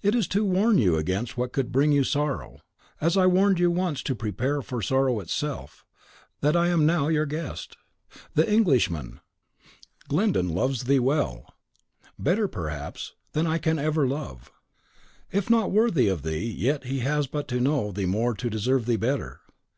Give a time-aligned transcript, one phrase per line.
[0.00, 2.60] It is to warn you against what could bring you but sorrow,
[3.02, 5.84] as I warned you once to prepare for sorrow itself,
[6.40, 7.76] that I am now your guest.
[8.34, 9.20] The Englishman,
[10.08, 11.52] Glyndon, loves thee well,
[12.18, 14.50] better, perhaps, than I can ever love;
[15.30, 18.86] if not worthy of thee, yet, he has but to know thee more to deserve
[18.86, 19.42] thee better.